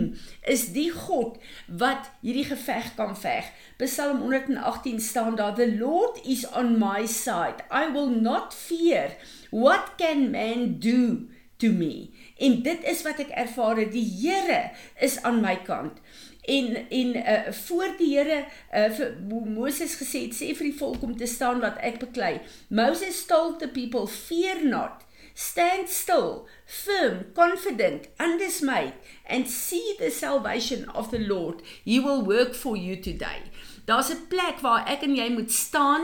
is 0.47 0.69
die 0.77 0.93
God 0.95 1.41
wat 1.81 2.13
hierdie 2.21 2.47
geveg 2.47 2.93
kan 2.95 3.17
veg. 3.19 3.49
Psalm 3.81 4.23
118 4.23 5.03
staan 5.03 5.35
daar: 5.35 5.57
The 5.59 5.67
Lord 5.81 6.21
is 6.23 6.47
on 6.55 6.77
my 6.79 7.11
side. 7.11 7.67
I 7.75 7.91
will 7.91 8.15
not 8.15 8.55
fear. 8.55 9.17
What 9.51 9.97
can 9.99 10.31
man 10.31 10.79
do 10.79 11.27
to 11.59 11.73
me? 11.75 12.13
En 12.39 12.63
dit 12.63 12.87
is 12.87 13.03
wat 13.03 13.19
ek 13.27 13.35
ervaar, 13.35 13.83
die 13.91 14.07
Here 14.07 14.71
is 15.03 15.19
aan 15.27 15.43
my 15.43 15.57
kant 15.67 15.99
en 16.47 16.89
en 16.89 17.17
uh, 17.17 17.53
voor 17.53 17.95
die 17.99 18.13
Here 18.19 18.45
uh, 18.45 18.91
vir 18.99 19.17
Moses 19.47 19.97
gesê 19.99 20.27
het 20.27 20.37
sê 20.37 20.53
vir 20.55 20.71
die 20.71 20.79
volk 20.79 21.03
om 21.03 21.17
te 21.17 21.27
staan 21.27 21.61
wat 21.65 21.81
ek 21.85 21.99
beklei. 22.03 22.39
Moses 22.69 23.25
told 23.27 23.59
the 23.59 23.69
people 23.69 24.07
fear 24.07 24.63
not. 24.65 25.03
Stand 25.37 25.91
still 25.93 26.47
firm 26.65 27.27
confident 27.35 28.09
undismayed 28.19 28.95
and 29.29 29.51
see 29.51 29.95
the 29.99 30.11
salvation 30.11 30.89
of 30.89 31.11
the 31.11 31.19
Lord. 31.19 31.61
He 31.85 32.01
will 32.01 32.23
work 32.25 32.55
for 32.55 32.77
you 32.77 32.97
today. 32.97 33.43
Daar's 33.85 34.11
'n 34.11 34.27
plek 34.29 34.61
waar 34.61 34.87
ek 34.87 35.03
en 35.03 35.15
jy 35.15 35.29
moet 35.31 35.53
staan 35.53 36.03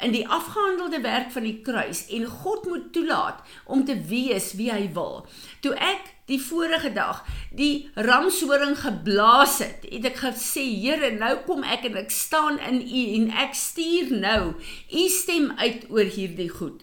in 0.00 0.12
die 0.12 0.28
afgehandelde 0.28 1.00
werk 1.00 1.30
van 1.30 1.42
die 1.42 1.60
kruis 1.62 2.06
en 2.06 2.26
God 2.26 2.64
moet 2.64 2.92
toelaat 2.92 3.40
om 3.64 3.84
te 3.84 3.96
wees 4.00 4.52
wie 4.52 4.70
hy 4.72 4.92
wil. 4.92 5.26
Toe 5.60 5.74
ek 5.74 6.15
die 6.26 6.38
vorige 6.42 6.90
dag 6.94 7.22
die 7.54 7.88
ramshoring 7.94 8.74
geblaas 8.80 9.60
het, 9.62 9.86
het 9.86 10.08
ek 10.10 10.18
gesê, 10.24 10.64
Here, 10.66 11.12
nou 11.14 11.32
kom 11.46 11.62
ek 11.62 11.86
en 11.88 11.98
ek 12.02 12.10
staan 12.14 12.58
in 12.66 12.82
U 12.82 13.02
en 13.20 13.30
ek 13.46 13.54
stuur 13.56 14.10
nou 14.18 14.40
U 14.56 15.04
stem 15.12 15.52
uit 15.60 15.86
oor 15.92 16.10
hierdie 16.16 16.50
goed. 16.50 16.82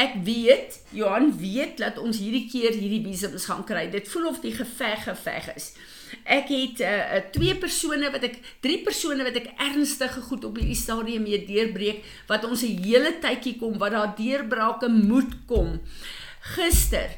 Ek 0.00 0.20
weet, 0.24 0.78
Johan 0.96 1.32
weet 1.40 1.80
dat 1.82 1.98
ons 2.00 2.20
hierdie 2.20 2.46
keer 2.52 2.76
hierdie 2.76 3.02
besems 3.04 3.48
gaan 3.48 3.64
kry. 3.68 3.88
Dit 3.92 4.08
voel 4.12 4.30
of 4.30 4.40
die 4.44 4.54
geveg 4.56 5.04
geveg 5.08 5.50
is. 5.56 5.72
Ek 6.22 6.48
het 6.52 6.80
uh, 6.86 7.18
twee 7.34 7.56
persone 7.58 8.08
wat 8.14 8.24
ek 8.28 8.38
drie 8.64 8.78
persone 8.86 9.26
wat 9.26 9.36
ek 9.40 9.50
ernstige 9.58 10.22
goed 10.28 10.46
op 10.46 10.60
hierdie 10.60 10.78
stadium 10.78 11.26
mee 11.26 11.42
deurbreek 11.44 12.04
wat 12.30 12.46
ons 12.46 12.62
'n 12.62 12.78
hele 12.84 13.16
tydjie 13.20 13.56
kom 13.58 13.78
wat 13.82 13.92
daar 13.96 14.14
deurbrake 14.16 14.88
moet 14.88 15.32
kom. 15.50 15.80
Gister 16.54 17.10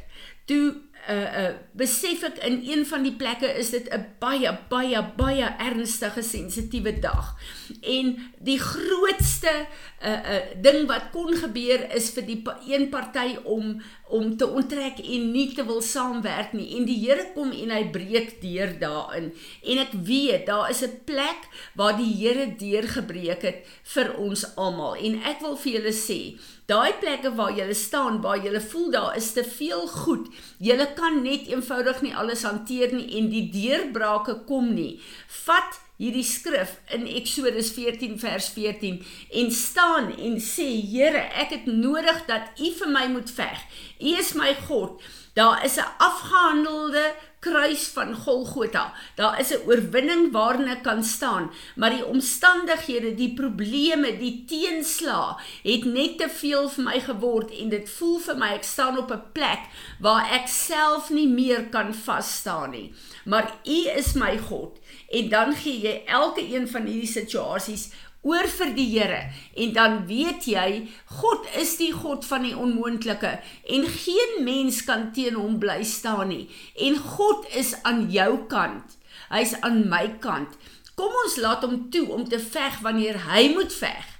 toe 0.49 0.88
uh 1.09 1.39
uh 1.43 1.53
besef 1.73 2.23
ek 2.23 2.41
in 2.45 2.61
een 2.69 2.87
van 2.87 3.03
die 3.03 3.15
plekke 3.17 3.49
is 3.61 3.71
dit 3.71 3.89
'n 3.89 4.05
baie 4.21 4.53
baie 4.69 5.03
baie 5.17 5.49
ernstige 5.59 6.23
sensitiewe 6.23 6.99
dag. 7.01 7.37
En 7.81 8.33
die 8.39 8.59
grootste 8.59 9.67
uh 9.99 10.11
uh 10.35 10.43
ding 10.63 10.87
wat 10.87 11.11
kon 11.11 11.33
gebeur 11.35 11.89
is 11.97 12.11
vir 12.15 12.27
die 12.27 12.43
een 12.71 12.89
party 12.91 13.37
om 13.45 13.81
om 14.09 14.37
te 14.37 14.47
onttrek 14.47 15.01
en 15.03 15.25
nie 15.33 15.49
te 15.55 15.65
wil 15.67 15.83
saamwerk 15.83 16.55
nie. 16.57 16.77
En 16.79 16.87
die 16.89 16.97
Here 17.03 17.27
kom 17.35 17.51
en 17.53 17.71
hy 17.75 17.83
breek 17.93 18.39
deur 18.41 18.73
daarin. 18.81 19.33
En 19.63 19.83
ek 19.83 19.93
weet 19.93 20.47
daar 20.47 20.71
is 20.71 20.83
'n 20.83 21.03
plek 21.05 21.49
waar 21.75 21.97
die 21.97 22.15
Here 22.15 22.55
deurgebreek 22.57 23.43
het 23.43 23.67
vir 23.83 24.17
ons 24.17 24.57
almal. 24.57 24.95
En 24.95 25.23
ek 25.23 25.41
wil 25.41 25.57
vir 25.57 25.73
julle 25.73 25.93
sê 25.93 26.39
Daai 26.69 26.93
plekke 27.01 27.31
waar 27.33 27.55
jy 27.57 27.73
staan, 27.73 28.21
waar 28.21 28.37
jy 28.45 28.61
voel 28.61 28.91
daar 28.91 29.17
is 29.17 29.33
te 29.33 29.45
veel 29.45 29.87
goed. 29.89 30.29
Jy 30.61 30.77
kan 30.95 31.23
net 31.23 31.47
eenvoudig 31.49 32.03
nie 32.03 32.15
alles 32.15 32.43
hanteer 32.45 32.93
nie 32.93 33.17
en 33.17 33.31
die 33.33 33.49
deurbrake 33.49 34.45
kom 34.45 34.75
nie. 34.75 35.01
Vat 35.47 35.81
hierdie 35.99 36.25
skrif 36.25 36.77
in 36.95 37.07
Eksodus 37.19 37.73
14 37.75 38.19
vers 38.23 38.49
14 38.55 39.01
en 39.41 39.51
staan 39.55 40.13
en 40.15 40.37
sê 40.43 40.69
Here, 40.79 41.25
ek 41.43 41.57
het 41.57 41.67
nodig 41.67 42.23
dat 42.31 42.55
U 42.59 42.71
vir 42.81 42.93
my 42.95 43.07
moet 43.13 43.31
veg. 43.35 43.65
U 43.99 44.13
is 44.19 44.35
my 44.39 44.55
God. 44.69 45.03
Daar 45.35 45.65
is 45.65 45.77
'n 45.77 45.91
afgehandelde 45.99 47.15
kruis 47.41 47.87
van 47.95 48.15
Golgotha. 48.15 48.95
Daar 49.15 49.41
is 49.41 49.51
'n 49.55 49.63
oorwinning 49.67 50.33
waarna 50.33 50.73
ek 50.73 50.83
kan 50.83 51.05
staan, 51.05 51.51
maar 51.77 51.91
die 51.91 52.07
omstandighede, 52.07 53.15
die 53.15 53.35
probleme, 53.35 54.19
die 54.19 54.45
teenslae 54.47 55.37
het 55.63 55.85
net 55.85 56.19
te 56.19 56.29
veel 56.29 56.69
vir 56.69 56.85
my 56.85 57.01
geword 57.01 57.51
en 57.51 57.69
dit 57.69 57.91
voel 57.91 58.19
vir 58.19 58.37
my 58.37 58.49
ek 58.55 58.65
staan 58.65 58.99
op 58.99 59.11
'n 59.11 59.23
plek 59.33 59.61
waar 60.01 60.33
ek 60.33 60.49
self 60.49 61.11
nie 61.11 61.29
meer 61.29 61.65
kan 61.65 61.95
vas 61.95 62.37
staan 62.37 62.71
nie. 62.71 62.95
Maar 63.25 63.55
U 63.65 63.89
is 63.97 64.13
my 64.13 64.39
God 64.39 64.79
en 65.09 65.29
dan 65.29 65.55
gee 65.55 65.81
jy 65.81 66.03
elke 66.07 66.55
een 66.55 66.69
van 66.69 66.87
hierdie 66.87 67.13
situasies 67.13 67.91
oor 68.27 68.49
vir 68.51 68.73
die 68.77 68.87
Here. 68.91 69.21
En 69.57 69.73
dan 69.77 69.99
weet 70.09 70.49
jy 70.51 70.89
God 71.21 71.47
is 71.61 71.77
die 71.81 71.93
God 71.95 72.27
van 72.27 72.47
die 72.47 72.57
onmoontlike 72.57 73.39
en 73.77 73.87
geen 73.95 74.39
mens 74.47 74.83
kan 74.87 75.09
teen 75.17 75.39
hom 75.39 75.59
bly 75.63 75.83
staan 75.87 76.33
nie. 76.33 76.47
En 76.75 76.99
God 76.99 77.47
is 77.55 77.75
aan 77.83 78.07
jou 78.13 78.47
kant. 78.51 78.99
Hy's 79.29 79.55
aan 79.61 79.85
my 79.91 80.07
kant. 80.23 80.55
Kom 80.99 81.15
ons 81.25 81.39
laat 81.39 81.63
hom 81.63 81.87
toe 81.95 82.09
om 82.11 82.25
te 82.29 82.41
veg 82.43 82.81
wanneer 82.83 83.21
hy 83.29 83.49
moet 83.55 83.75
veg 83.75 84.15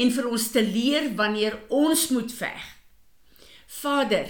en 0.00 0.10
vir 0.12 0.26
ons 0.30 0.50
te 0.52 0.62
leer 0.62 1.10
wanneer 1.18 1.56
ons 1.68 2.08
moet 2.14 2.32
veg. 2.32 2.60
Vader 3.80 4.28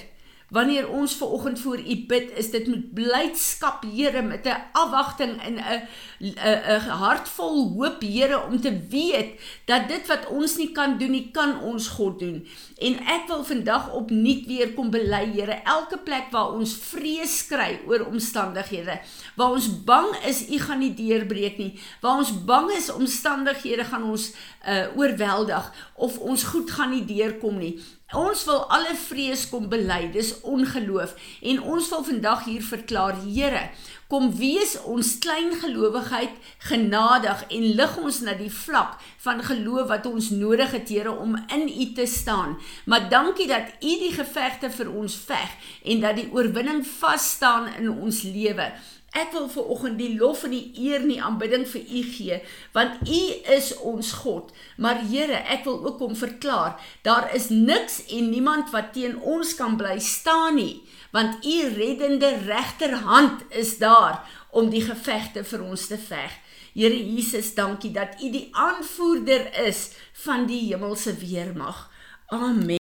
wanneer 0.50 0.88
ons 0.88 1.14
ver 1.14 1.30
oggend 1.30 1.60
voor 1.60 1.78
U 1.78 1.96
bid, 2.06 2.30
is 2.38 2.50
dit 2.50 2.66
met 2.66 2.94
blydskap, 2.94 3.84
Here, 3.90 4.22
met 4.22 4.46
'n 4.46 4.62
afwagting 4.72 5.42
en 5.42 5.54
'n 5.54 5.82
'n 6.20 6.34
'n 6.36 6.88
hart 6.88 7.28
vol 7.28 7.72
hoop, 7.72 8.02
Here, 8.02 8.42
om 8.42 8.60
te 8.60 8.80
weet 8.88 9.40
dat 9.64 9.88
dit 9.88 10.06
wat 10.06 10.26
ons 10.26 10.56
nie 10.56 10.72
kan 10.72 10.98
doen 10.98 11.10
nie, 11.10 11.30
kan 11.30 11.60
ons 11.60 11.88
God 11.88 12.18
doen. 12.18 12.46
En 12.78 12.98
ek 13.06 13.26
wil 13.26 13.44
vandag 13.44 13.92
opnuut 13.92 14.46
weer 14.46 14.72
kom 14.72 14.90
bely, 14.90 15.30
Here, 15.32 15.60
elke 15.64 15.98
plek 15.98 16.30
waar 16.30 16.52
ons 16.52 16.74
vrees 16.74 17.46
kry 17.46 17.80
oor 17.86 18.06
omstandighede, 18.06 19.00
waar 19.36 19.50
ons 19.50 19.84
bang 19.84 20.16
is 20.26 20.48
U 20.48 20.58
gaan 20.58 20.78
nie 20.78 20.94
deurbreek 20.94 21.58
nie, 21.58 21.78
waar 22.00 22.16
ons 22.16 22.44
bang 22.44 22.70
is 22.70 22.92
omstandighede 22.92 23.84
gaan 23.84 24.02
ons 24.02 24.32
uh 24.66 24.86
oorweldig 24.96 25.72
of 25.94 26.18
ons 26.18 26.42
goed 26.44 26.70
gaan 26.70 26.90
nie 26.90 27.04
deurkom 27.04 27.58
nie. 27.58 27.80
Ons 28.10 28.42
wil 28.48 28.64
alle 28.74 28.96
vrees 28.98 29.44
kom 29.46 29.68
bely. 29.70 30.08
Dis 30.10 30.32
ongeloof 30.42 31.14
en 31.46 31.60
ons 31.62 31.90
wil 31.92 32.04
vandag 32.08 32.44
hier 32.48 32.64
verklaar, 32.66 33.20
Here, 33.22 33.68
kom 34.10 34.32
wees 34.34 34.74
ons 34.82 35.12
klein 35.22 35.52
gelowigheid 35.60 36.34
genadig 36.66 37.44
en 37.54 37.66
lig 37.78 37.96
ons 38.02 38.20
na 38.26 38.34
die 38.34 38.50
vlak 38.50 38.96
van 39.22 39.44
geloof 39.46 39.86
wat 39.92 40.08
ons 40.10 40.32
nodig 40.34 40.74
het, 40.74 40.90
Here, 40.90 41.14
om 41.14 41.36
in 41.54 41.68
U 41.70 41.86
te 41.94 42.06
staan. 42.10 42.58
Maar 42.90 43.06
dankie 43.12 43.46
dat 43.46 43.78
U 43.78 43.94
die 44.02 44.12
gevegte 44.16 44.72
vir 44.74 44.90
ons 44.90 45.14
veg 45.14 45.54
en 45.84 46.02
dat 46.02 46.18
die 46.18 46.30
oorwinning 46.34 46.82
vas 46.98 47.30
staan 47.36 47.70
in 47.78 47.92
ons 47.92 48.24
lewe. 48.26 48.72
Ek 49.10 49.32
wil 49.34 49.48
vir 49.50 49.70
oggend 49.74 49.98
die 49.98 50.12
lof 50.14 50.44
en 50.46 50.52
die 50.54 50.70
eer 50.78 51.00
en 51.00 51.10
die 51.10 51.22
aanbidding 51.22 51.64
vir 51.66 51.82
U 51.82 52.02
gee, 52.12 52.36
want 52.76 53.08
U 53.10 53.22
is 53.56 53.72
ons 53.82 54.12
God. 54.22 54.52
Maar 54.78 55.02
Here, 55.10 55.40
ek 55.50 55.64
wil 55.66 55.80
ook 55.82 55.98
kom 55.98 56.14
verklaar, 56.14 56.76
daar 57.02 57.26
is 57.34 57.48
niks 57.50 58.04
en 58.06 58.30
niemand 58.30 58.70
wat 58.70 58.92
teen 58.94 59.18
ons 59.18 59.56
kan 59.58 59.74
bly 59.80 59.98
staan 59.98 60.60
nie, 60.60 60.82
want 61.10 61.42
U 61.42 61.56
reddende 61.74 62.36
regterhand 62.46 63.42
is 63.50 63.78
daar 63.82 64.22
om 64.54 64.70
die 64.70 64.84
gevegte 64.86 65.42
vir 65.42 65.66
ons 65.66 65.90
te 65.90 65.98
veg. 65.98 66.30
Here 66.78 66.94
Jesus, 66.94 67.50
dankie 67.58 67.90
dat 67.90 68.22
U 68.22 68.30
die 68.30 68.46
aanvoerder 68.54 69.50
is 69.66 69.88
van 70.22 70.46
die 70.46 70.68
hemelse 70.68 71.18
weermag. 71.18 71.88
Amen. 72.30 72.78